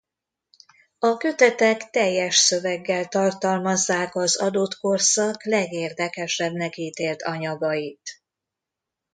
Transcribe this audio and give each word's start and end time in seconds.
A 0.99 1.17
kötetek 1.17 1.89
teljes 1.89 2.35
szöveggel 2.35 3.07
tartalmazzák 3.07 4.15
az 4.15 4.35
adott 4.37 4.75
korszak 4.77 5.43
legérdekesebbnek 5.45 6.77
ítélt 6.77 7.21
anyagait. 7.23 8.21